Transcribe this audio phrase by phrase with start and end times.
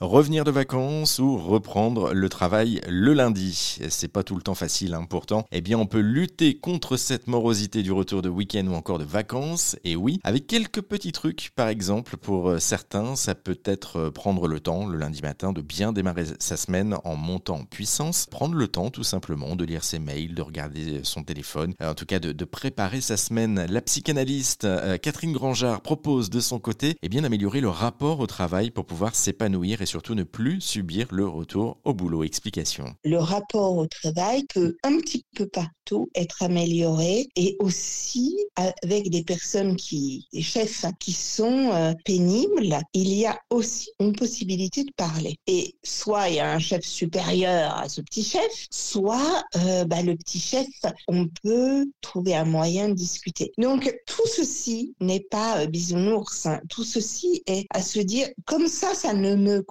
[0.00, 3.80] Revenir de vacances ou reprendre le travail le lundi.
[3.88, 5.04] C'est pas tout le temps facile, hein.
[5.10, 5.44] pourtant.
[5.50, 9.04] Eh bien, on peut lutter contre cette morosité du retour de week-end ou encore de
[9.04, 9.74] vacances.
[9.82, 14.10] Et oui, avec quelques petits trucs, par exemple, pour euh, certains, ça peut être euh,
[14.12, 18.26] prendre le temps le lundi matin de bien démarrer sa semaine en montant en puissance.
[18.26, 22.06] Prendre le temps, tout simplement, de lire ses mails, de regarder son téléphone, en tout
[22.06, 23.66] cas de, préparer sa semaine.
[23.68, 28.28] La psychanalyste euh, Catherine Grangeard propose de son côté, eh bien, d'améliorer le rapport au
[28.28, 32.22] travail pour pouvoir s'épanouir surtout ne plus subir le retour au boulot.
[32.22, 32.94] Explication.
[33.04, 39.22] Le rapport au travail peut un petit peu partout être amélioré et aussi avec des
[39.22, 44.92] personnes qui, des chefs qui sont euh, pénibles, il y a aussi une possibilité de
[44.96, 45.36] parler.
[45.46, 50.02] Et soit il y a un chef supérieur à ce petit chef, soit euh, bah,
[50.02, 50.66] le petit chef,
[51.06, 53.52] on peut trouver un moyen de discuter.
[53.58, 56.60] Donc tout ceci n'est pas euh, bisounours, hein.
[56.68, 59.62] tout ceci est à se dire comme ça, ça ne me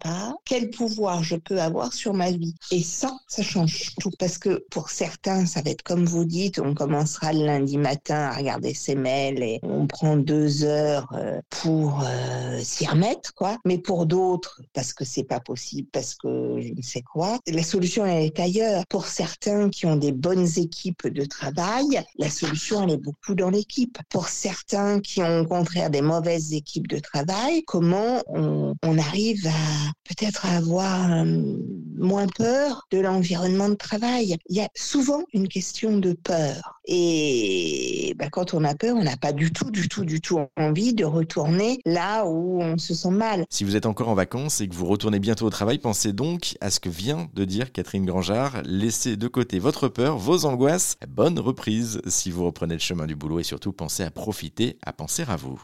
[0.00, 2.54] pas, quel pouvoir je peux avoir sur ma vie.
[2.70, 4.10] Et ça, ça change tout.
[4.18, 8.30] Parce que pour certains, ça va être comme vous dites, on commencera le lundi matin
[8.30, 13.58] à regarder ses mails et on prend deux heures euh, pour euh, s'y remettre, quoi.
[13.64, 17.62] Mais pour d'autres, parce que c'est pas possible, parce que je ne sais quoi, la
[17.62, 18.84] solution elle est ailleurs.
[18.88, 23.50] Pour certains qui ont des bonnes équipes de travail, la solution elle est beaucoup dans
[23.50, 23.98] l'équipe.
[24.08, 29.92] Pour certains qui ont au contraire des mauvaises équipes de travail, comment on arrive à
[30.04, 31.24] peut-être avoir euh,
[31.96, 34.36] moins peur de l'environnement de travail.
[34.48, 36.80] Il y a souvent une question de peur.
[36.86, 40.40] Et ben, quand on a peur, on n'a pas du tout, du tout, du tout
[40.56, 43.44] envie de retourner là où on se sent mal.
[43.50, 46.56] Si vous êtes encore en vacances et que vous retournez bientôt au travail, pensez donc
[46.60, 48.62] à ce que vient de dire Catherine Grangeard.
[48.64, 50.96] Laissez de côté votre peur, vos angoisses.
[51.08, 54.92] Bonne reprise si vous reprenez le chemin du boulot et surtout pensez à profiter, à
[54.92, 55.60] penser à vous.